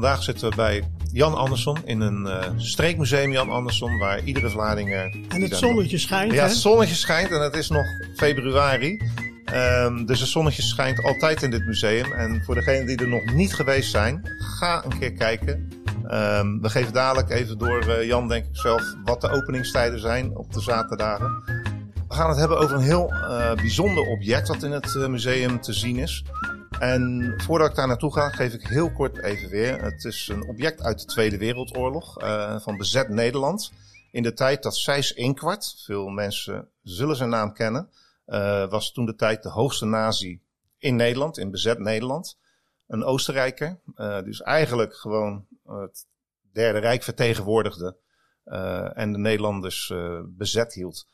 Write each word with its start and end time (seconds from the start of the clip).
Vandaag 0.00 0.22
zitten 0.22 0.50
we 0.50 0.56
bij 0.56 0.82
Jan 1.12 1.34
Andersson 1.34 1.76
in 1.84 2.00
een 2.00 2.26
uh, 2.26 2.42
streekmuseum 2.56 3.32
Jan 3.32 3.50
Andersson, 3.50 3.98
waar 3.98 4.22
iedere 4.22 4.50
Vlaardingen... 4.50 5.24
En 5.28 5.42
het 5.42 5.56
zonnetje 5.56 5.98
schijnt, 5.98 6.32
Ja, 6.32 6.42
hè? 6.42 6.48
het 6.48 6.56
zonnetje 6.56 6.94
schijnt 6.94 7.30
en 7.30 7.40
het 7.40 7.56
is 7.56 7.68
nog 7.68 7.86
februari. 8.16 9.00
Um, 9.54 10.06
dus 10.06 10.20
het 10.20 10.28
zonnetje 10.28 10.62
schijnt 10.62 11.02
altijd 11.02 11.42
in 11.42 11.50
dit 11.50 11.66
museum. 11.66 12.12
En 12.12 12.42
voor 12.44 12.54
degenen 12.54 12.86
die 12.86 12.96
er 12.96 13.08
nog 13.08 13.34
niet 13.34 13.54
geweest 13.54 13.90
zijn, 13.90 14.22
ga 14.58 14.84
een 14.84 14.98
keer 14.98 15.12
kijken. 15.12 15.68
Um, 16.10 16.60
we 16.62 16.70
geven 16.70 16.92
dadelijk 16.92 17.30
even 17.30 17.58
door 17.58 17.86
uh, 17.88 18.06
Jan, 18.06 18.28
denk 18.28 18.44
ik 18.44 18.56
zelf, 18.56 18.82
wat 19.04 19.20
de 19.20 19.30
openingstijden 19.30 20.00
zijn 20.00 20.36
op 20.36 20.52
de 20.52 20.60
zaterdagen. 20.60 21.42
We 22.08 22.14
gaan 22.14 22.28
het 22.28 22.38
hebben 22.38 22.58
over 22.58 22.76
een 22.76 22.82
heel 22.82 23.12
uh, 23.12 23.54
bijzonder 23.54 24.06
object 24.06 24.48
wat 24.48 24.62
in 24.62 24.72
het 24.72 25.08
museum 25.08 25.60
te 25.60 25.72
zien 25.72 25.96
is. 25.96 26.24
En 26.78 27.34
voordat 27.36 27.70
ik 27.70 27.76
daar 27.76 27.86
naartoe 27.86 28.12
ga, 28.12 28.30
geef 28.30 28.52
ik 28.54 28.66
heel 28.66 28.92
kort 28.92 29.22
even 29.22 29.48
weer. 29.48 29.82
Het 29.82 30.04
is 30.04 30.28
een 30.28 30.48
object 30.48 30.82
uit 30.82 30.98
de 31.00 31.04
Tweede 31.04 31.38
Wereldoorlog 31.38 32.22
uh, 32.22 32.60
van 32.60 32.76
bezet 32.76 33.08
Nederland. 33.08 33.72
In 34.10 34.22
de 34.22 34.32
tijd 34.32 34.62
dat 34.62 34.76
Sijs 34.76 35.12
Inkwart, 35.12 35.82
veel 35.84 36.08
mensen 36.08 36.68
zullen 36.82 37.16
zijn 37.16 37.28
naam 37.28 37.52
kennen, 37.52 37.90
uh, 38.26 38.70
was 38.70 38.92
toen 38.92 39.06
de 39.06 39.14
tijd 39.14 39.42
de 39.42 39.48
hoogste 39.48 39.84
nazi 39.84 40.40
in 40.78 40.96
Nederland, 40.96 41.38
in 41.38 41.50
bezet 41.50 41.78
Nederland. 41.78 42.38
Een 42.86 43.04
Oostenrijker, 43.04 43.80
uh, 43.96 44.22
dus 44.22 44.42
eigenlijk 44.42 44.94
gewoon 44.94 45.46
het 45.66 46.06
Derde 46.52 46.78
Rijk 46.78 47.02
vertegenwoordigde 47.02 47.96
en 48.94 49.12
de 49.12 49.18
Nederlanders 49.18 49.92
bezet 50.24 50.74
hield. 50.74 51.06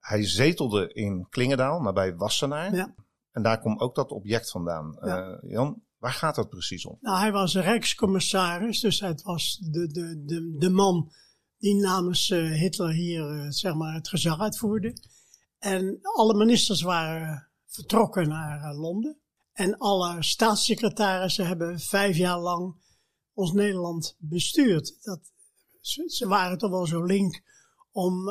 Hij 0.00 0.26
zetelde 0.26 0.92
in 0.92 1.26
Klingendaal, 1.30 1.80
nabij 1.80 2.16
Wassenaar. 2.16 2.74
Ja. 2.74 2.94
En 3.36 3.42
daar 3.42 3.60
komt 3.60 3.80
ook 3.80 3.94
dat 3.94 4.10
object 4.10 4.50
vandaan. 4.50 4.98
Ja. 5.00 5.38
Uh, 5.42 5.50
Jan, 5.50 5.82
waar 5.98 6.12
gaat 6.12 6.34
dat 6.34 6.48
precies 6.48 6.86
om? 6.86 6.98
Nou, 7.00 7.18
hij 7.18 7.32
was 7.32 7.54
rijkscommissaris, 7.54 8.80
dus 8.80 9.00
het 9.00 9.22
was 9.22 9.58
de, 9.70 9.86
de, 9.86 10.22
de, 10.24 10.56
de 10.58 10.70
man 10.70 11.12
die 11.58 11.74
namens 11.74 12.30
uh, 12.30 12.60
Hitler 12.60 12.92
hier 12.92 13.30
uh, 13.30 13.50
zeg 13.50 13.74
maar 13.74 13.94
het 13.94 14.08
gezag 14.08 14.40
uitvoerde. 14.40 14.96
En 15.58 15.98
alle 16.02 16.34
ministers 16.34 16.82
waren 16.82 17.48
vertrokken 17.66 18.28
naar 18.28 18.74
Londen. 18.74 19.18
En 19.52 19.78
alle 19.78 20.22
staatssecretarissen 20.22 21.46
hebben 21.46 21.80
vijf 21.80 22.16
jaar 22.16 22.38
lang 22.38 22.74
ons 23.32 23.52
Nederland 23.52 24.16
bestuurd. 24.18 24.98
Dat, 25.00 25.32
ze, 25.80 26.08
ze 26.08 26.28
waren 26.28 26.58
toch 26.58 26.70
wel 26.70 26.86
zo 26.86 27.04
link 27.04 27.42
om 27.90 28.28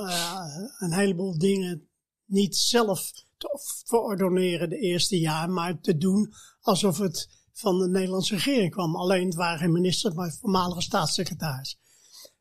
een 0.78 0.94
heleboel 0.94 1.38
dingen 1.38 1.90
niet 2.26 2.56
zelf 2.56 3.12
te 3.38 3.60
verordoneren 3.86 4.70
de 4.70 4.80
eerste 4.80 5.20
jaar, 5.20 5.50
maar 5.50 5.80
te 5.80 5.98
doen 5.98 6.34
alsof 6.62 6.98
het 6.98 7.30
van 7.54 7.80
de 7.80 7.88
Nederlandse 7.88 8.36
regering 8.36 8.72
kwam. 8.72 8.96
Alleen 8.96 9.26
het 9.26 9.36
waren 9.36 9.60
geen 9.60 9.72
ministers, 9.72 10.14
maar 10.14 10.38
voormalige 10.40 10.82
staatssecretaris. 10.82 11.80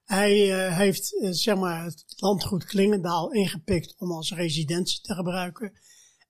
Hij 0.04 0.66
uh, 0.66 0.76
heeft 0.76 1.12
uh, 1.12 1.30
zeg 1.30 1.56
maar 1.56 1.84
het 1.84 2.04
landgoed 2.16 2.64
Klingendaal 2.64 3.32
ingepikt 3.32 3.94
om 3.98 4.12
als 4.12 4.32
residentie 4.32 5.00
te 5.00 5.14
gebruiken. 5.14 5.72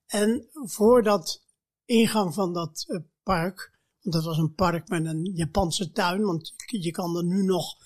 En 0.06 0.48
voor 0.52 1.02
dat 1.02 1.42
ingang 1.84 2.34
van 2.34 2.52
dat 2.52 2.84
uh, 2.88 3.00
park, 3.22 3.78
want 4.00 4.14
dat 4.14 4.24
was 4.24 4.38
een 4.38 4.54
park 4.54 4.88
met 4.88 5.04
een 5.04 5.30
Japanse 5.34 5.90
tuin, 5.90 6.22
want 6.22 6.54
je 6.66 6.90
kan 6.90 7.16
er 7.16 7.24
nu 7.24 7.42
nog 7.42 7.76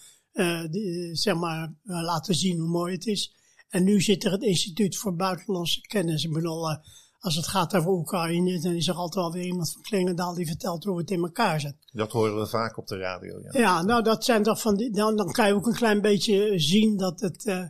zeg 1.13 1.35
maar 1.35 1.75
laten 1.83 2.35
zien 2.35 2.59
hoe 2.59 2.69
mooi 2.69 2.95
het 2.95 3.07
is. 3.07 3.37
En 3.69 3.85
nu 3.85 4.01
zit 4.01 4.25
er 4.25 4.33
het 4.33 4.43
Instituut 4.43 4.97
voor 4.97 5.15
Buitenlandse 5.15 5.81
Kennis. 5.81 6.25
Ik 6.25 6.33
bedoel, 6.33 6.71
uh, 6.71 6.77
als 7.19 7.37
het 7.37 7.47
gaat 7.47 7.75
over 7.75 7.91
Oekraïne, 7.91 8.61
dan 8.61 8.73
is 8.73 8.89
er 8.89 8.95
altijd 8.95 9.25
wel 9.25 9.33
weer 9.33 9.45
iemand 9.45 9.73
van 9.73 9.83
Klingendaal 9.83 10.35
die 10.35 10.47
vertelt 10.47 10.85
hoe 10.85 10.99
het 10.99 11.11
in 11.11 11.23
elkaar 11.23 11.61
zit. 11.61 11.77
Dat 11.93 12.13
horen 12.13 12.39
we 12.39 12.47
vaak 12.47 12.77
op 12.79 12.87
de 12.87 12.97
radio. 12.97 13.41
Ja, 13.41 13.61
ja 13.61 13.83
nou 13.83 14.03
dat 14.03 14.25
zijn 14.25 14.43
toch 14.43 14.61
van 14.61 14.77
die, 14.77 14.91
dan, 14.91 15.17
dan 15.17 15.33
kan 15.33 15.47
je 15.47 15.55
ook 15.55 15.67
een 15.67 15.75
klein 15.75 16.01
beetje 16.01 16.59
zien 16.59 16.97
dat 16.97 17.21
het, 17.21 17.45
uh, 17.45 17.65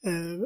uh, 0.00 0.40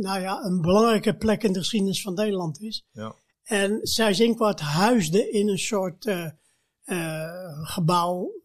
nou 0.00 0.20
ja, 0.20 0.44
een 0.44 0.60
belangrijke 0.60 1.16
plek 1.16 1.42
in 1.42 1.52
de 1.52 1.58
geschiedenis 1.58 2.02
van 2.02 2.14
Nederland 2.14 2.60
is. 2.60 2.86
Ja. 2.92 3.14
En 3.42 3.78
Sijs-Inkwart 3.82 4.60
huisde 4.60 5.30
in 5.30 5.48
een 5.48 5.58
soort 5.58 6.14
gebouw 7.62 8.41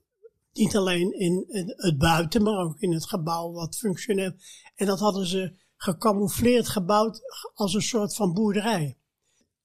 niet 0.57 0.75
alleen 0.75 1.19
in 1.19 1.45
het 1.75 1.97
buiten, 1.97 2.44
maar 2.44 2.59
ook 2.59 2.79
in 2.79 2.94
het 2.94 3.06
gebouw 3.06 3.51
wat 3.51 3.78
functioneel. 3.78 4.31
En 4.75 4.85
dat 4.85 5.00
hadden 5.00 5.25
ze 5.25 5.56
gecamoufleerd 5.75 6.68
gebouwd 6.68 7.22
als 7.53 7.73
een 7.73 7.81
soort 7.81 8.16
van 8.16 8.34
boerderij. 8.34 8.97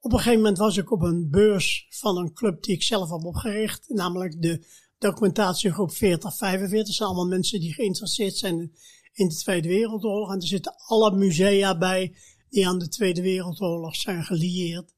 Op 0.01 0.13
een 0.13 0.19
gegeven 0.19 0.39
moment 0.39 0.59
was 0.59 0.77
ik 0.77 0.91
op 0.91 1.03
een 1.03 1.31
beurs 1.31 1.87
van 1.91 2.17
een 2.17 2.33
club 2.33 2.63
die 2.63 2.75
ik 2.75 2.83
zelf 2.83 3.11
heb 3.11 3.25
opgericht, 3.25 3.89
namelijk 3.89 4.43
de 4.43 4.67
documentatiegroep 4.99 5.93
4045. 5.93 6.87
Dat 6.87 6.97
zijn 6.97 7.09
allemaal 7.09 7.29
mensen 7.29 7.61
die 7.61 7.73
geïnteresseerd 7.73 8.37
zijn 8.37 8.73
in 9.13 9.29
de 9.29 9.35
Tweede 9.35 9.69
Wereldoorlog. 9.69 10.33
En 10.33 10.41
er 10.41 10.47
zitten 10.47 10.75
alle 10.87 11.17
musea 11.17 11.79
bij 11.79 12.17
die 12.49 12.69
aan 12.69 12.79
de 12.79 12.89
Tweede 12.89 13.23
Wereldoorlog 13.23 13.97
zijn 13.97 14.25
gelieerd. 14.25 14.95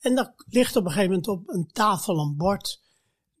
En 0.00 0.14
daar 0.14 0.34
ligt 0.46 0.76
op 0.76 0.84
een 0.84 0.90
gegeven 0.90 1.10
moment 1.10 1.28
op 1.28 1.48
een 1.48 1.70
tafel 1.72 2.18
een 2.18 2.36
bord 2.36 2.82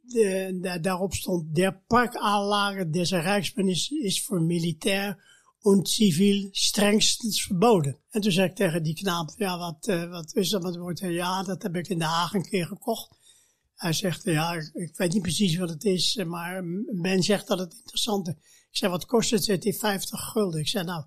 de, 0.06 0.58
de, 0.60 0.80
daarop 0.80 1.14
stond: 1.14 1.54
Der 1.54 1.82
Parkanlage 1.86 2.90
des 2.90 3.10
Rijksministers 3.10 4.00
is 4.00 4.24
voor 4.24 4.42
militair 4.42 5.32
en 5.62 5.86
civiel 5.86 6.48
strengstens 6.50 7.42
verboden. 7.42 7.98
En 8.10 8.20
toen 8.20 8.32
zei 8.32 8.48
ik 8.48 8.54
tegen 8.54 8.82
die 8.82 8.94
knaap: 8.94 9.34
Ja, 9.36 9.58
wat, 9.58 9.88
uh, 9.88 10.10
wat 10.10 10.34
is 10.34 10.48
dat 10.50 10.62
met 10.62 10.76
woord? 10.76 10.98
Ja, 10.98 11.42
dat 11.42 11.62
heb 11.62 11.76
ik 11.76 11.88
in 11.88 11.98
Den 11.98 12.08
Haag 12.08 12.34
een 12.34 12.48
keer 12.48 12.66
gekocht. 12.66 13.16
Hij 13.74 13.92
zegt: 13.92 14.24
Ja, 14.24 14.52
ik, 14.72 14.96
weet 14.96 15.12
niet 15.12 15.22
precies 15.22 15.56
wat 15.56 15.68
het 15.68 15.84
is, 15.84 16.24
maar 16.26 16.64
men 16.92 17.22
zegt 17.22 17.46
dat 17.46 17.58
het 17.58 17.74
interessant 17.74 18.28
is. 18.28 18.34
Ik 18.34 18.76
zei: 18.76 18.90
Wat 18.90 19.06
kost 19.06 19.30
het? 19.30 19.46
Hij 19.46 19.72
50 19.72 20.20
gulden. 20.20 20.60
Ik 20.60 20.68
zei: 20.68 20.84
Nou, 20.84 21.04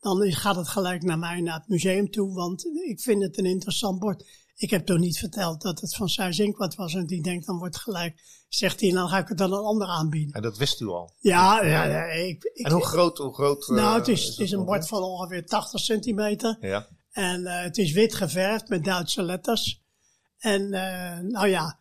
dan 0.00 0.32
gaat 0.32 0.56
het 0.56 0.68
gelijk 0.68 1.02
naar 1.02 1.18
mij, 1.18 1.40
naar 1.40 1.58
het 1.58 1.68
museum 1.68 2.10
toe, 2.10 2.34
want 2.34 2.64
ik 2.64 3.00
vind 3.00 3.22
het 3.22 3.38
een 3.38 3.46
interessant 3.46 3.98
bord. 3.98 4.24
Ik 4.56 4.70
heb 4.70 4.86
toch 4.86 4.98
niet 4.98 5.18
verteld 5.18 5.62
dat 5.62 5.80
het 5.80 5.94
van 5.94 6.08
Sijs 6.08 6.38
Inkwart 6.38 6.74
was. 6.74 6.94
En 6.94 7.06
die 7.06 7.22
denkt, 7.22 7.46
dan 7.46 7.58
wordt 7.58 7.76
gelijk, 7.76 8.44
zegt 8.48 8.80
hij, 8.80 8.90
dan 8.90 9.08
ga 9.08 9.18
ik 9.18 9.28
het 9.28 9.38
dan 9.38 9.52
een 9.52 9.64
ander 9.64 9.88
aanbieden. 9.88 10.34
En 10.34 10.42
dat 10.42 10.56
wist 10.56 10.80
u 10.80 10.86
al? 10.86 11.14
Ja, 11.18 11.64
ja, 11.64 11.84
ja 11.84 12.04
ik, 12.04 12.44
ik, 12.54 12.66
En 12.66 12.72
hoe 12.72 12.84
groot, 12.84 13.18
hoe 13.18 13.34
groot? 13.34 13.68
Nou, 13.68 13.80
uh, 13.80 13.94
het 13.94 14.08
is, 14.08 14.26
het 14.26 14.38
is 14.38 14.52
een 14.52 14.64
bord 14.64 14.88
van 14.88 15.02
ongeveer 15.02 15.46
80 15.46 15.80
centimeter. 15.80 16.56
Ja. 16.60 16.88
En 17.10 17.40
uh, 17.40 17.62
het 17.62 17.78
is 17.78 17.92
wit 17.92 18.14
geverfd 18.14 18.68
met 18.68 18.84
Duitse 18.84 19.22
letters. 19.22 19.82
En 20.38 20.62
uh, 20.62 21.18
nou 21.18 21.48
ja, 21.48 21.78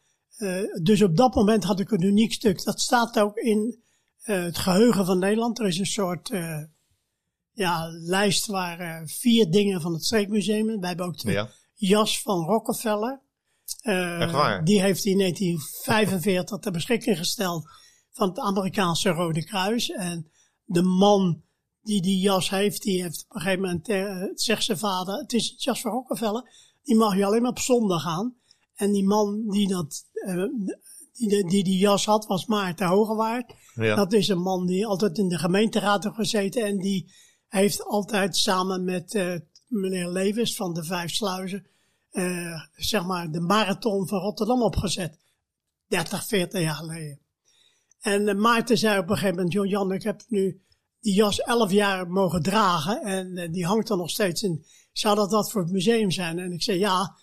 dus 0.82 1.02
op 1.02 1.18
dat 1.18 1.36
moment 1.36 1.64
had 1.64 1.80
ik 1.80 1.92
een 1.92 2.02
uniek 2.02 2.34
stuk. 2.34 2.64
Dat 2.64 2.82
staat 2.82 3.20
ook 3.20 3.38
in 3.38 3.84
het 4.22 4.58
geheugen 4.58 5.06
van 5.06 5.20
Nederland. 5.20 5.60
Er 5.60 5.68
is 5.68 5.80
een 5.80 5.86
soort 5.86 6.32
ja, 7.52 7.88
lijst 7.92 8.46
waar 8.46 9.04
vier 9.06 9.52
dingen 9.52 9.82
van 9.82 9.94
het 9.94 10.06
Streekmuseum. 10.06 10.80
Wij 10.80 10.88
hebben 10.88 11.06
ook 11.06 11.18
twee. 11.18 11.34
Ja 11.34 11.50
jas 11.74 12.22
van 12.22 12.46
Rockefeller. 12.46 13.22
Uh, 13.84 14.64
die 14.64 14.82
heeft 14.82 15.04
hij 15.04 15.12
in 15.12 15.18
1945 15.18 16.60
ter 16.60 16.72
beschikking 16.72 17.18
gesteld 17.18 17.70
van 18.12 18.30
het 18.30 18.40
Amerikaanse 18.40 19.10
Rode 19.10 19.44
Kruis. 19.44 19.90
En 19.90 20.32
de 20.64 20.82
man 20.82 21.44
die 21.82 22.02
die 22.02 22.20
jas 22.20 22.50
heeft, 22.50 22.82
die 22.82 23.02
heeft 23.02 23.26
op 23.30 23.36
een 23.36 23.42
gegeven 23.42 23.62
moment, 23.62 23.90
uh, 23.90 24.24
zegt 24.34 24.64
zijn 24.64 24.78
vader, 24.78 25.16
het 25.16 25.34
is 25.34 25.50
het 25.50 25.64
jas 25.64 25.82
van 25.82 25.92
Rockefeller, 25.92 26.44
die 26.84 26.96
mag 26.96 27.16
je 27.16 27.26
alleen 27.26 27.42
maar 27.42 27.52
op 27.52 27.60
zondag 27.60 28.06
aan. 28.06 28.36
En 28.74 28.92
die 28.92 29.06
man 29.06 29.50
die 29.50 29.68
dat, 29.68 30.06
uh, 30.28 30.46
die, 31.14 31.48
die 31.48 31.64
die 31.64 31.78
jas 31.78 32.06
had, 32.06 32.26
was 32.26 32.46
Maarten 32.46 32.88
Hogewaard. 32.88 33.54
Ja. 33.76 33.96
Dat 33.96 34.14
is 34.14 34.28
een 34.28 34.42
man 34.42 34.66
die 34.66 34.86
altijd 34.86 35.18
in 35.18 35.28
de 35.28 35.38
gemeenteraad 35.38 36.04
heeft 36.04 36.16
gezeten 36.16 36.66
en 36.66 36.78
die 36.78 37.12
heeft 37.48 37.84
altijd 37.84 38.38
samen 38.38 38.84
met 38.84 39.14
meneer 39.68 40.10
Lewis 40.10 40.56
van 40.56 40.74
de 40.74 40.84
Vijf 40.84 41.12
Sluizen, 41.12 41.66
uh, 42.14 42.62
zeg 42.76 43.06
maar, 43.06 43.32
de 43.32 43.40
marathon 43.40 44.08
van 44.08 44.20
Rotterdam 44.20 44.62
opgezet. 44.62 45.20
30, 45.88 46.26
40 46.26 46.62
jaar 46.62 46.76
geleden. 46.76 47.20
En 48.00 48.28
uh, 48.28 48.36
Maarten 48.36 48.78
zei 48.78 49.00
op 49.00 49.10
een 49.10 49.16
gegeven 49.16 49.36
moment, 49.36 49.54
joh 49.54 49.66
Jan, 49.66 49.92
ik 49.92 50.04
heb 50.04 50.24
nu 50.28 50.62
die 51.00 51.14
jas 51.14 51.42
11 51.42 51.72
jaar 51.72 52.10
mogen 52.10 52.42
dragen 52.42 53.02
en 53.02 53.38
uh, 53.38 53.52
die 53.52 53.66
hangt 53.66 53.90
er 53.90 53.98
nog 53.98 54.10
steeds 54.10 54.44
in. 54.44 54.66
Zou 54.92 55.16
dat 55.16 55.32
wat 55.32 55.52
voor 55.52 55.62
het 55.62 55.72
museum 55.72 56.12
zijn? 56.12 56.40
En 56.40 56.52
ik 56.52 56.62
zei, 56.62 56.80
ja, 56.80 57.18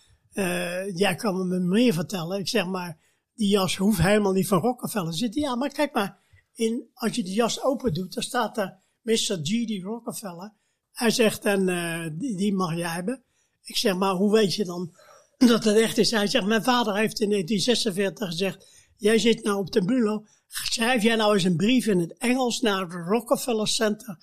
jij 0.95 1.15
kan 1.15 1.49
me 1.49 1.59
meer 1.59 1.93
vertellen. 1.93 2.39
Ik 2.39 2.49
zeg 2.49 2.67
maar, 2.67 2.99
die 3.35 3.49
jas 3.49 3.77
hoeft 3.77 4.03
helemaal 4.03 4.33
niet 4.33 4.49
van 4.49 4.61
Rockefeller 4.61 5.11
te 5.11 5.17
zitten. 5.17 5.41
Ja, 5.41 5.57
maar 5.57 5.69
kijk 5.69 5.93
maar, 5.93 6.19
in, 6.55 6.89
als 6.95 7.17
je 7.17 7.23
die 7.23 7.35
jas 7.35 7.63
open 7.63 7.95
doet, 7.95 8.15
dan 8.15 8.23
staat 8.23 8.59
er 8.59 8.79
Mr. 9.03 9.39
G.D. 9.43 9.83
Rockefeller. 9.83 10.53
Hij 10.93 11.11
zegt, 11.11 11.45
en 11.45 11.69
uh, 11.69 12.07
die 12.37 12.55
mag 12.55 12.77
jij 12.77 12.89
hebben. 12.89 13.25
Ik 13.63 13.77
zeg, 13.77 13.97
maar 13.97 14.15
hoe 14.15 14.33
weet 14.33 14.55
je 14.55 14.65
dan 14.65 14.97
dat 15.37 15.65
het 15.65 15.77
echt 15.77 15.99
is? 15.99 16.11
Hij 16.11 16.27
zegt, 16.27 16.47
mijn 16.47 16.63
vader 16.63 16.97
heeft 16.97 17.21
in 17.21 17.31
1946 17.31 18.29
gezegd, 18.29 18.67
jij 18.97 19.19
zit 19.19 19.45
nou 19.45 19.59
op 19.59 19.73
de 19.73 19.83
Mulo. 19.83 20.25
Schrijf 20.49 21.03
jij 21.03 21.17
nou 21.17 21.35
eens 21.35 21.45
een 21.45 21.57
brief 21.57 21.87
in 21.87 21.99
het 21.99 22.19
Engels 22.19 22.61
naar 22.61 22.81
het 22.81 22.93
Rockefeller 22.93 23.69
Center 23.69 24.19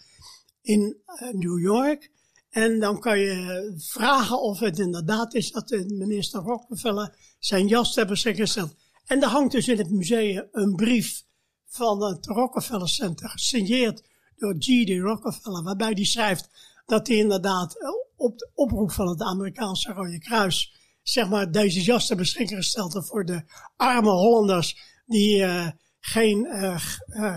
in 0.62 0.98
uh, 1.08 1.32
New 1.32 1.60
York. 1.60 2.12
En 2.50 2.80
dan 2.80 3.00
kan 3.00 3.20
je 3.20 3.74
vragen 3.78 4.42
of 4.42 4.60
het 4.60 4.80
inderdaad 4.80 5.34
is 5.34 5.52
dat 5.52 5.68
de 5.68 5.86
minister 5.88 6.42
Rockefeller 6.42 7.36
zijn 7.40 7.68
jas 7.68 7.94
ter 7.94 8.08
beschikking. 8.08 8.76
En 9.06 9.22
er 9.22 9.30
hangt 9.30 9.52
dus 9.52 9.68
in 9.68 9.78
het 9.78 9.92
museum 9.92 10.48
een 10.52 10.76
brief 10.76 11.24
van 11.68 12.04
het 12.04 12.26
Rockefeller 12.26 12.90
Center, 12.90 13.30
gesigneerd 13.30 14.04
door 14.36 14.56
G.D. 14.60 14.90
Rockefeller, 14.90 15.64
waarbij 15.64 15.92
hij 15.92 16.06
schrijft 16.06 16.50
dat 16.86 17.08
hij 17.08 17.18
inderdaad 17.18 17.80
eh, 17.80 17.90
op 18.18 18.38
de 18.38 18.50
oproep 18.54 18.92
van 18.92 19.08
het 19.08 19.22
Amerikaanse 19.22 19.94
Rode 19.94 20.20
Kruis, 20.20 20.74
zeg 21.04 21.30
maar, 21.30 21.52
deze 21.52 21.82
jas 21.82 22.08
ter 22.08 22.16
beschikking 22.16 22.60
gesteld 22.60 23.06
voor 23.06 23.26
de 23.26 23.44
arme 23.76 24.10
Hollanders 24.10 24.78
die 25.06 25.38
uh, 25.38 25.68
geen 26.00 26.46
uh, 26.46 26.80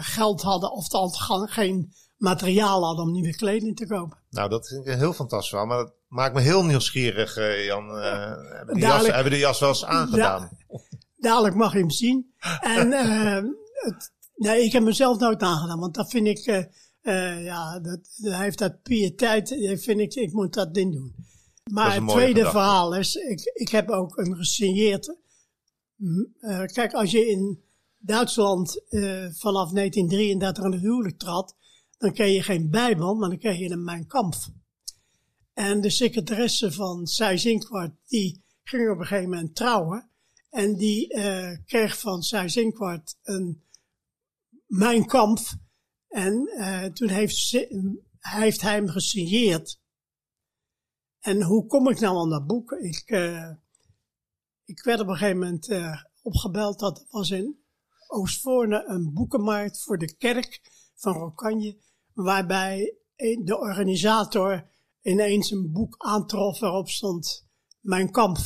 geld 0.01 0.43
hadden, 0.43 0.73
of 0.73 0.87
geen 1.51 1.93
materiaal 2.17 2.85
hadden 2.85 3.05
om 3.05 3.13
nieuwe 3.13 3.37
kleding 3.37 3.77
te 3.77 3.87
kopen. 3.87 4.19
Nou, 4.31 4.49
dat 4.49 4.69
vind 4.69 4.87
ik 4.87 4.95
heel 4.95 5.13
fantastisch 5.13 5.51
wel, 5.51 5.67
maar 5.67 5.79
dat 5.79 5.93
maakt 6.09 6.35
me 6.35 6.41
heel 6.41 6.65
nieuwsgierig, 6.65 7.35
Jan. 7.67 7.89
hebben, 7.89 8.75
die 8.75 8.85
jas, 8.85 9.07
hebben 9.07 9.39
jas 9.39 9.61
wel 9.61 9.69
eens 9.69 9.85
aangedaan? 9.85 10.51
dadelijk 11.17 11.55
mag 11.55 11.73
je 11.73 11.79
hem 11.79 11.91
zien. 11.91 12.35
En 12.61 12.93
het, 13.73 14.13
nee, 14.35 14.65
ik 14.65 14.73
heb 14.73 14.83
mezelf 14.83 15.19
nooit 15.19 15.43
aangedaan, 15.43 15.79
want 15.79 15.95
dat 15.95 16.11
vind 16.11 16.27
ik 16.27 16.69
uh, 17.03 17.45
ja, 17.45 17.81
dat, 17.81 18.01
hij 18.17 18.43
heeft 18.43 18.59
dat 18.59 18.83
pietijd, 18.83 19.49
vind 19.81 20.01
ik, 20.01 20.15
ik 20.15 20.33
moet 20.33 20.55
dat 20.55 20.75
ding 20.75 20.93
doen. 20.93 21.15
Maar 21.71 21.95
het 21.95 22.09
tweede 22.09 22.41
verhaal 22.41 22.97
is, 22.97 23.15
ik, 23.15 23.51
ik 23.55 23.69
heb 23.69 23.89
ook 23.89 24.17
een 24.17 24.37
gesigneerd. 24.37 25.17
Uh, 25.97 26.65
kijk, 26.65 26.93
als 26.93 27.11
je 27.11 27.27
in 27.27 27.63
Duitsland 27.99 28.83
uh, 28.89 29.27
vanaf 29.33 29.71
1933 29.71 30.65
aan 30.65 30.73
het 30.73 30.81
huwelijk 30.81 31.19
trad, 31.19 31.57
dan 31.99 32.13
kreeg 32.13 32.35
je 32.35 32.43
geen 32.43 32.71
Bijbel, 32.71 33.15
maar 33.15 33.29
dan 33.29 33.39
kreeg 33.39 33.59
je 33.59 33.71
een 33.71 33.85
Mijn 33.85 34.07
Kamp. 34.07 34.35
En 35.53 35.81
de 35.81 35.91
secretaresse 35.91 36.73
van 36.73 37.07
Sijs 37.07 37.45
Inkwart, 37.45 37.95
die 38.07 38.45
ging 38.63 38.91
op 38.91 38.99
een 38.99 39.07
gegeven 39.07 39.31
moment 39.31 39.55
trouwen. 39.55 40.11
En 40.51 40.77
die 40.77 41.09
kreeg 41.67 41.99
van 41.99 42.23
Sijs 42.23 42.57
Inkwart 42.57 43.17
een 43.23 43.63
Mijn 44.67 45.07
Kamp 45.07 45.39
en 46.11 46.51
uh, 46.55 46.85
toen 46.85 47.09
heeft, 47.09 47.51
heeft 48.19 48.61
hij 48.61 48.75
hem 48.75 48.89
gesigneerd. 48.89 49.81
En 51.21 51.43
hoe 51.43 51.67
kom 51.67 51.89
ik 51.89 52.01
nou 52.01 52.17
aan 52.17 52.31
dat 52.31 52.47
boek? 52.47 52.73
Ik, 52.73 53.11
uh, 53.11 53.51
ik 54.65 54.83
werd 54.83 55.01
op 55.01 55.09
een 55.09 55.17
gegeven 55.17 55.39
moment 55.39 55.69
uh, 55.69 56.03
opgebeld. 56.23 56.79
Dat 56.79 57.07
was 57.11 57.31
in 57.31 57.59
Oostvoorne 58.07 58.85
een 58.87 59.13
boekenmarkt 59.13 59.83
voor 59.83 59.99
de 59.99 60.17
kerk 60.17 60.61
van 60.95 61.13
Rokanje. 61.13 61.79
Waarbij 62.13 62.95
de 63.17 63.59
organisator 63.59 64.69
ineens 65.03 65.51
een 65.51 65.73
boek 65.73 65.95
aantrof 65.99 66.61
waarop 66.61 66.89
stond 66.89 67.47
Mijn 67.81 68.11
Kamp. 68.11 68.39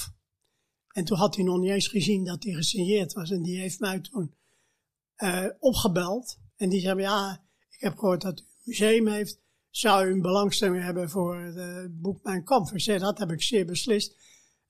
En 0.89 1.05
toen 1.05 1.19
had 1.19 1.35
hij 1.35 1.45
nog 1.45 1.59
niet 1.59 1.71
eens 1.71 1.89
gezien 1.89 2.25
dat 2.25 2.45
hij 2.45 2.53
gesigneerd 2.53 3.13
was. 3.13 3.31
En 3.31 3.43
die 3.43 3.59
heeft 3.59 3.81
mij 3.81 4.01
toen 4.01 4.35
opgebeld. 5.59 6.39
En 6.57 6.69
die 6.69 6.81
zei, 6.81 7.01
ja, 7.01 7.44
heb 7.85 7.99
gehoord 7.99 8.21
dat 8.21 8.39
u 8.39 8.43
een 8.43 8.49
museum 8.65 9.09
heeft. 9.09 9.39
Zou 9.71 10.07
u 10.07 10.13
een 10.13 10.23
belangstelling 10.23 10.83
hebben 10.83 11.11
voor 11.11 11.41
het 11.41 12.01
boek 12.01 12.23
Mijn 12.23 12.45
Kamp? 12.45 12.71
Zei, 12.75 12.99
dat 12.99 13.19
heb 13.19 13.31
ik 13.31 13.43
zeer 13.43 13.67
beslist. 13.67 14.17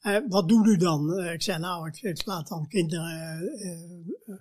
Uh, 0.02 0.16
wat 0.28 0.49
doet 0.49 0.66
u 0.66 0.76
dan? 0.76 1.20
Ik 1.20 1.43
zei, 1.43 1.58
nou, 1.58 1.88
ik, 1.88 2.02
ik 2.02 2.26
laat 2.26 2.49
dan 2.49 2.69
kinderen, 2.69 3.43
uh, 4.26 4.37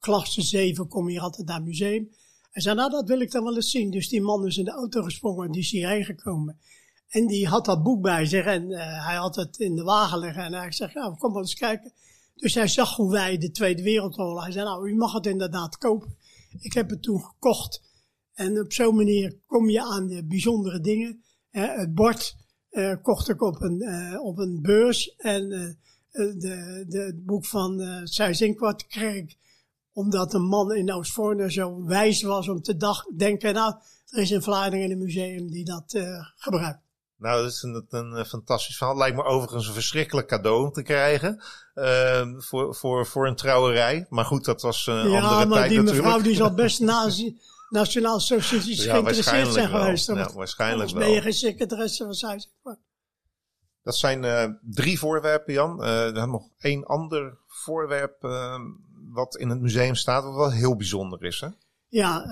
klasse 0.00 0.42
7, 0.42 0.88
kom 0.88 1.08
hier 1.08 1.20
altijd 1.20 1.46
naar 1.46 1.56
het 1.56 1.64
museum. 1.64 2.10
Hij 2.50 2.62
zei, 2.62 2.76
nou, 2.76 2.90
dat 2.90 3.08
wil 3.08 3.20
ik 3.20 3.30
dan 3.30 3.44
wel 3.44 3.54
eens 3.54 3.70
zien. 3.70 3.90
Dus 3.90 4.08
die 4.08 4.22
man 4.22 4.46
is 4.46 4.56
in 4.56 4.64
de 4.64 4.70
auto 4.70 5.02
gesprongen 5.02 5.46
en 5.46 5.52
die 5.52 5.60
is 5.60 5.70
hierheen 5.70 6.04
gekomen. 6.04 6.58
En 7.08 7.26
die 7.26 7.46
had 7.46 7.64
dat 7.64 7.82
boek 7.82 8.02
bij 8.02 8.26
zich 8.26 8.44
en 8.44 8.70
hij 9.04 9.16
had 9.16 9.36
het 9.36 9.58
in 9.58 9.74
de 9.74 9.82
wagen 9.82 10.18
liggen. 10.18 10.42
En 10.42 10.52
hij 10.52 10.72
zegt, 10.72 10.94
nou, 10.94 11.16
kom 11.16 11.32
wel 11.32 11.42
eens 11.42 11.54
kijken. 11.54 11.92
Dus 12.34 12.54
hij 12.54 12.68
zag 12.68 12.96
hoe 12.96 13.10
wij 13.10 13.38
de 13.38 13.50
Tweede 13.50 13.82
Wereldoorlog. 13.82 14.42
Hij 14.42 14.52
zei, 14.52 14.64
nou, 14.64 14.88
u 14.88 14.94
mag 14.94 15.12
het 15.12 15.26
inderdaad 15.26 15.78
kopen. 15.78 16.16
Ik 16.60 16.72
heb 16.72 16.90
het 16.90 17.02
toen 17.02 17.20
gekocht. 17.20 17.82
En 18.34 18.60
op 18.60 18.72
zo'n 18.72 18.96
manier 18.96 19.38
kom 19.46 19.70
je 19.70 19.82
aan 19.82 20.06
de 20.06 20.24
bijzondere 20.24 20.80
dingen. 20.80 21.22
het 21.50 21.94
bord 21.94 22.36
uh, 22.70 22.94
kocht 23.02 23.28
ik 23.28 23.42
op 23.42 23.62
een, 23.62 23.82
uh, 23.82 24.24
op 24.24 24.38
een 24.38 24.58
beurs. 24.62 25.14
En 25.16 25.52
uh, 25.52 25.68
de, 26.12 26.84
de, 26.88 26.98
het 26.98 27.24
boek 27.24 27.46
van 27.46 27.80
uh, 27.80 28.00
Sijs 28.04 28.38
kreeg 28.88 29.14
ik 29.14 29.36
omdat 29.92 30.34
een 30.34 30.46
man 30.46 30.74
in 30.74 30.92
Oostvoorne 30.92 31.52
zo 31.52 31.84
wijs 31.84 32.22
was 32.22 32.48
om 32.48 32.62
te 32.62 32.76
dag, 32.76 33.04
denken, 33.16 33.54
nou, 33.54 33.74
er 34.06 34.18
is 34.18 34.30
in 34.30 34.42
Vlaardingen 34.42 34.90
een 34.90 34.98
museum 34.98 35.50
die 35.50 35.64
dat 35.64 35.98
gebruikt. 36.36 36.82
Nou, 37.16 37.42
dat 37.42 37.52
is 37.52 37.62
een, 37.62 37.86
een, 37.88 38.26
fantastisch 38.26 38.76
verhaal. 38.76 38.96
Lijkt 38.96 39.16
me 39.16 39.24
overigens 39.24 39.66
een 39.66 39.74
verschrikkelijk 39.74 40.28
cadeau 40.28 40.64
om 40.64 40.72
te 40.72 40.82
krijgen. 40.82 41.42
Uh, 41.74 42.22
voor, 42.36 42.74
voor, 42.74 43.06
voor 43.06 43.26
een 43.26 43.36
trouwerij. 43.36 44.06
Maar 44.08 44.24
goed, 44.24 44.44
dat 44.44 44.62
was 44.62 44.86
een 44.86 44.94
ja, 44.94 45.20
andere 45.20 45.20
tijd 45.20 45.30
natuurlijk. 45.30 45.70
Ja, 45.70 45.82
maar 45.82 45.92
die 45.92 46.02
mevrouw 46.02 46.20
die 46.20 46.34
zal 46.34 46.54
best 46.54 46.80
nazi, 46.92 47.38
Nationaal 47.74 48.20
Socialistisch 48.20 48.84
ja, 48.84 48.92
geïnteresseerd 48.92 49.52
zijn 49.52 49.68
geweest. 49.68 50.06
Ja, 50.06 50.32
waarschijnlijk 50.32 50.90
wel. 50.90 50.98
ben 50.98 51.10
je 51.10 51.20
geen 51.20 51.32
secretaresse 51.32 52.04
van 52.04 52.14
Zuid. 52.14 52.50
Dat 53.82 53.96
zijn 53.96 54.22
uh, 54.22 54.44
drie 54.60 54.98
voorwerpen, 54.98 55.52
Jan. 55.52 55.80
Uh, 55.80 56.06
er 56.06 56.16
is 56.16 56.24
nog 56.24 56.48
één 56.58 56.84
ander 56.84 57.38
voorwerp 57.46 58.24
uh, 58.24 58.60
wat 59.10 59.36
in 59.36 59.48
het 59.48 59.60
museum 59.60 59.94
staat, 59.94 60.24
wat 60.24 60.34
wel 60.34 60.50
heel 60.50 60.76
bijzonder 60.76 61.24
is. 61.24 61.40
Hè? 61.40 61.48
Ja, 61.88 62.24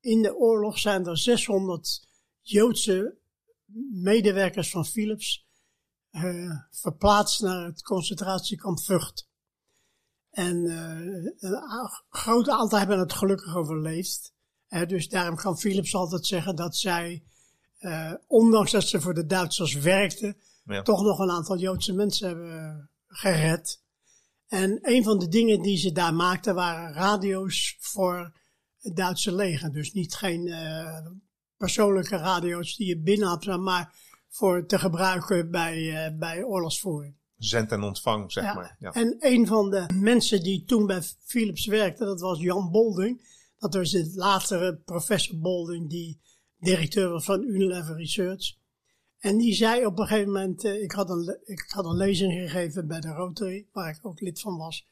in 0.00 0.22
de 0.22 0.36
oorlog 0.36 0.78
zijn 0.78 1.06
er 1.06 1.18
600 1.18 2.08
Joodse 2.40 3.16
medewerkers 3.92 4.70
van 4.70 4.86
Philips 4.86 5.46
verplaatst 6.70 7.40
naar 7.42 7.64
het 7.64 7.82
concentratiekamp 7.82 8.80
Vught. 8.80 9.28
En 10.30 10.56
een 11.38 11.90
groot 12.08 12.48
aantal 12.48 12.78
hebben 12.78 12.98
het 12.98 13.12
gelukkig 13.12 13.56
overleefd 13.56 14.32
dus 14.86 15.08
daarom 15.08 15.36
kan 15.36 15.58
Philips 15.58 15.94
altijd 15.94 16.26
zeggen 16.26 16.56
dat 16.56 16.76
zij, 16.76 17.22
uh, 17.80 18.12
ondanks 18.26 18.70
dat 18.70 18.84
ze 18.84 19.00
voor 19.00 19.14
de 19.14 19.26
Duitsers 19.26 19.74
werkten, 19.74 20.36
toch 20.82 21.02
nog 21.02 21.18
een 21.18 21.30
aantal 21.30 21.58
Joodse 21.58 21.92
mensen 21.92 22.28
hebben 22.28 22.90
gered. 23.06 23.80
En 24.48 24.78
een 24.82 25.04
van 25.04 25.18
de 25.18 25.28
dingen 25.28 25.62
die 25.62 25.76
ze 25.76 25.92
daar 25.92 26.14
maakten 26.14 26.54
waren 26.54 26.92
radio's 26.92 27.76
voor 27.80 28.32
het 28.80 28.96
Duitse 28.96 29.34
leger. 29.34 29.72
Dus 29.72 29.92
niet 29.92 30.14
geen 30.14 30.46
uh, 30.46 30.98
persoonlijke 31.56 32.16
radio's 32.16 32.76
die 32.76 32.86
je 32.86 32.98
binnen 32.98 33.28
had, 33.28 33.44
maar 33.44 33.94
voor 34.28 34.66
te 34.66 34.78
gebruiken 34.78 35.50
bij, 35.50 35.76
uh, 35.78 36.18
bij 36.18 36.44
oorlogsvoering. 36.44 37.14
Zend 37.36 37.72
en 37.72 37.82
ontvang, 37.82 38.32
zeg 38.32 38.54
maar. 38.54 38.76
Ja. 38.78 38.92
En 38.92 39.16
een 39.18 39.46
van 39.46 39.70
de 39.70 39.86
mensen 39.94 40.42
die 40.42 40.64
toen 40.64 40.86
bij 40.86 41.02
Philips 41.24 41.66
werkte, 41.66 42.04
dat 42.04 42.20
was 42.20 42.40
Jan 42.40 42.70
Bolding. 42.70 43.30
Dat 43.62 43.74
was 43.74 43.90
de 43.90 44.12
latere 44.14 44.76
professor 44.76 45.38
Bolding, 45.38 45.90
die 45.90 46.20
directeur 46.58 47.10
was 47.10 47.24
van 47.24 47.42
Unilever 47.42 47.96
Research. 47.96 48.56
En 49.18 49.38
die 49.38 49.54
zei 49.54 49.86
op 49.86 49.98
een 49.98 50.06
gegeven 50.06 50.32
moment, 50.32 50.64
uh, 50.64 50.82
ik, 50.82 50.92
had 50.92 51.10
een, 51.10 51.40
ik 51.44 51.64
had 51.68 51.84
een 51.84 51.96
lezing 51.96 52.32
gegeven 52.32 52.86
bij 52.86 53.00
de 53.00 53.08
Rotary, 53.08 53.68
waar 53.72 53.90
ik 53.90 54.06
ook 54.06 54.20
lid 54.20 54.40
van 54.40 54.56
was. 54.56 54.86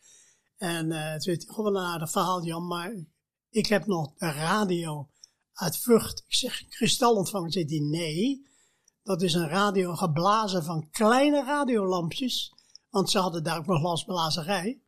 En 0.57 0.91
uh, 0.91 1.11
toen 1.13 1.21
zei 1.21 1.37
hij, 1.47 1.65
een 1.65 1.77
aardig 1.77 2.11
verhaal 2.11 2.45
Jan, 2.45 2.67
maar 2.67 3.05
ik 3.49 3.67
heb 3.67 3.87
nog 3.87 4.15
de 4.17 4.31
radio 4.31 5.11
uit 5.53 5.77
Vught. 5.77 6.25
Ik 6.27 6.35
zeg, 6.35 6.69
kristalentvanger. 6.69 7.53
Zegt 7.53 7.71
hij, 7.71 7.79
nee, 7.79 8.47
dat 9.03 9.23
is 9.23 9.35
een 9.35 9.49
radio 9.49 9.95
geblazen 9.95 10.65
van 10.65 10.91
kleine 10.91 11.45
radiolampjes. 11.45 12.55
Want 12.91 13.11
ze 13.11 13.19
hadden 13.19 13.43
daar 13.43 13.59
ook 13.59 13.67
nog 13.67 13.79
glasblazerij. 13.79 14.83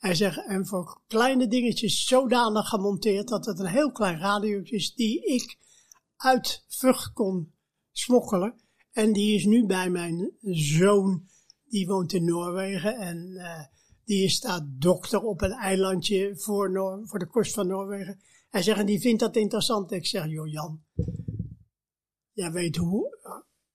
Hij 0.00 0.14
zegt, 0.14 0.46
en 0.46 0.66
voor 0.66 1.00
kleine 1.06 1.48
dingetjes 1.48 2.06
zodanig 2.06 2.68
gemonteerd 2.68 3.28
dat 3.28 3.46
het 3.46 3.58
een 3.58 3.66
heel 3.66 3.92
klein 3.92 4.18
radio 4.18 4.60
is 4.62 4.94
die 4.94 5.24
ik 5.24 5.58
uit 6.16 6.64
Vught 6.68 7.12
kon 7.12 7.52
smokkelen. 7.92 8.60
En 8.92 9.12
die 9.12 9.34
is 9.34 9.44
nu 9.44 9.66
bij 9.66 9.90
mijn 9.90 10.32
zoon, 10.50 11.28
die 11.64 11.86
woont 11.86 12.12
in 12.12 12.24
Noorwegen 12.24 12.96
en 12.96 13.30
uh, 13.30 13.60
die 14.04 14.28
staat 14.28 14.62
dokter 14.66 15.22
op 15.22 15.40
een 15.40 15.52
eilandje 15.52 16.36
voor, 16.36 17.00
voor 17.04 17.18
de 17.18 17.30
kust 17.30 17.54
van 17.54 17.66
Noorwegen. 17.66 18.20
Hij 18.48 18.62
zegt, 18.62 18.78
en 18.78 18.86
die 18.86 19.00
vindt 19.00 19.20
dat 19.20 19.36
interessant. 19.36 19.92
Ik 19.92 20.06
zeg, 20.06 20.26
joh 20.26 20.50
Jan, 20.50 20.84
jij 22.32 22.52
weet 22.52 22.76
hoe 22.76 23.18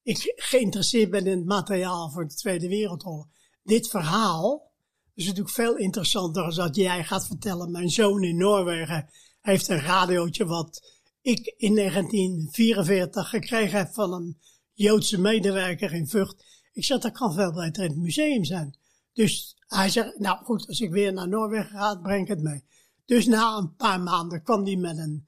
ik 0.01 0.33
geïnteresseerd 0.35 1.09
ben 1.09 1.25
in 1.25 1.37
het 1.37 1.47
materiaal 1.47 2.09
voor 2.09 2.27
de 2.27 2.33
Tweede 2.33 2.67
Wereldoorlog. 2.67 3.27
Dit 3.63 3.87
verhaal 3.87 4.73
is 5.15 5.25
natuurlijk 5.25 5.55
veel 5.55 5.77
interessanter 5.77 6.43
als 6.43 6.55
dat 6.55 6.75
jij 6.75 7.03
gaat 7.03 7.27
vertellen. 7.27 7.71
Mijn 7.71 7.89
zoon 7.89 8.23
in 8.23 8.37
Noorwegen 8.37 9.09
heeft 9.41 9.67
een 9.67 9.81
radiootje 9.81 10.45
wat 10.45 10.93
ik 11.21 11.53
in 11.57 11.75
1944 11.75 13.29
gekregen 13.29 13.77
heb 13.77 13.93
van 13.93 14.13
een 14.13 14.37
Joodse 14.73 15.19
medewerker 15.19 15.93
in 15.93 16.07
Vught. 16.07 16.45
Ik 16.73 16.83
zeg, 16.83 16.99
dat 16.99 17.11
kan 17.11 17.33
veel 17.33 17.53
beter 17.53 17.83
in 17.83 17.89
het 17.89 17.99
museum 17.99 18.43
zijn. 18.43 18.77
Dus 19.13 19.57
hij 19.67 19.89
zegt, 19.89 20.19
nou 20.19 20.37
goed, 20.43 20.67
als 20.67 20.79
ik 20.79 20.91
weer 20.91 21.13
naar 21.13 21.27
Noorwegen 21.27 21.69
ga, 21.69 21.95
breng 21.95 22.21
ik 22.21 22.27
het 22.27 22.41
mee. 22.41 22.63
Dus 23.05 23.25
na 23.25 23.57
een 23.57 23.75
paar 23.75 24.01
maanden 24.01 24.43
kwam 24.43 24.65
hij 24.65 24.75
met 24.75 24.97
een 24.97 25.27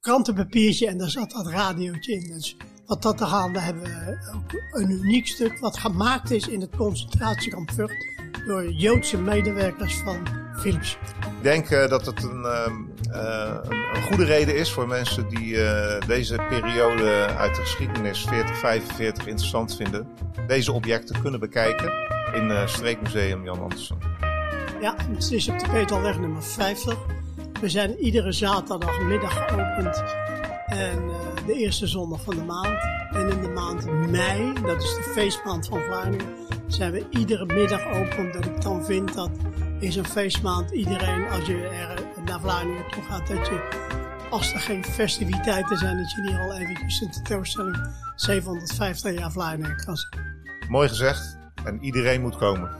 krantenpapiertje 0.00 0.86
en 0.86 0.98
daar 0.98 1.10
zat 1.10 1.30
dat 1.30 1.46
radiootje 1.46 2.12
in. 2.12 2.32
Dus 2.32 2.56
wat 2.86 3.02
dat 3.02 3.18
te 3.18 3.26
gaan, 3.26 3.52
we 3.52 3.60
hebben 3.60 4.18
ook 4.34 4.80
een 4.80 4.90
uniek 4.90 5.26
stuk 5.26 5.58
wat 5.58 5.78
gemaakt 5.78 6.30
is 6.30 6.48
in 6.48 6.60
het 6.60 6.76
concentratiekamp 6.76 7.70
Vught 7.70 8.11
door 8.46 8.72
Joodse 8.72 9.18
medewerkers 9.18 9.94
van 9.94 10.26
Philips. 10.56 10.98
Ik 11.20 11.42
denk 11.42 11.70
uh, 11.70 11.88
dat 11.88 12.06
het 12.06 12.22
een, 12.22 12.42
uh, 12.44 12.66
een, 12.66 13.96
een, 13.96 14.02
goede 14.02 14.24
reden 14.24 14.56
is 14.56 14.70
voor 14.70 14.86
mensen 14.86 15.28
die 15.28 15.54
uh, 15.54 16.00
deze 16.06 16.38
periode 16.48 17.26
uit 17.26 17.54
de 17.54 17.60
geschiedenis 17.60 18.24
4045 18.24 19.26
interessant 19.26 19.76
vinden. 19.76 20.06
Deze 20.46 20.72
objecten 20.72 21.20
kunnen 21.20 21.40
bekijken 21.40 21.92
in 22.32 22.68
Streekmuseum 22.68 23.44
Jan 23.44 23.60
Andersen. 23.60 23.98
Ja, 24.80 24.94
het 25.10 25.30
is 25.30 25.48
op 25.48 25.58
de 25.58 25.68
Ketelweg 25.68 26.18
nummer 26.18 26.42
50. 26.42 26.98
We 27.60 27.68
zijn 27.68 27.98
iedere 27.98 28.32
zaterdagmiddag 28.32 29.48
geopend 29.48 30.02
en 30.66 31.10
de 31.46 31.54
eerste 31.54 31.86
zondag 31.86 32.22
van 32.22 32.34
de 32.34 32.44
maand. 32.44 33.01
En 33.22 33.30
in 33.30 33.40
de 33.40 33.48
maand 33.48 34.10
mei, 34.10 34.52
dat 34.52 34.82
is 34.82 34.94
de 34.94 35.10
feestmaand 35.14 35.66
van 35.66 35.80
Vlaanderen, 35.80 36.26
zijn 36.66 36.92
we 36.92 37.06
iedere 37.10 37.44
middag 37.46 37.86
open. 37.86 38.18
Omdat 38.18 38.44
ik 38.44 38.62
dan 38.62 38.84
vind 38.84 39.14
dat 39.14 39.30
in 39.78 39.92
zo'n 39.92 40.06
feestmaand 40.06 40.70
iedereen, 40.70 41.28
als 41.28 41.46
je 41.46 41.66
er 41.66 42.02
naar 42.24 42.40
Vlaanderen 42.40 42.90
toe 42.90 43.02
gaat, 43.02 43.26
dat 43.26 43.46
je, 43.46 43.68
als 44.30 44.52
er 44.52 44.60
geen 44.60 44.84
festiviteiten 44.84 45.76
zijn, 45.76 45.96
dat 45.96 46.10
je 46.10 46.22
hier 46.22 46.40
al 46.40 46.52
eventjes 46.52 47.00
een 47.00 47.10
tentoonstelling 47.10 47.86
750 48.16 49.18
jaar 49.18 49.32
Vlaanderen 49.32 49.84
kan 49.84 49.96
zien. 49.96 50.20
Mooi 50.68 50.88
gezegd. 50.88 51.38
En 51.64 51.84
iedereen 51.84 52.20
moet 52.20 52.36
komen. 52.36 52.70